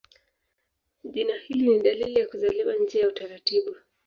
Jina 1.03 1.33
hili 1.35 1.67
ni 1.67 1.79
dalili 1.83 2.19
ya 2.19 2.27
kuzaliwa 2.27 2.73
nje 2.75 2.99
ya 2.99 3.07
utaratibu. 3.07 3.75